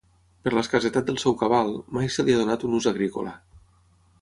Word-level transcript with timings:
Per 0.45 0.53
l'escassetat 0.53 1.11
del 1.11 1.19
seu 1.23 1.35
cabal, 1.41 1.69
mai 1.99 2.09
se 2.15 2.25
li 2.25 2.35
ha 2.37 2.41
donat 2.41 2.67
un 2.71 2.77
ús 2.79 2.89
agrícola. 2.93 3.37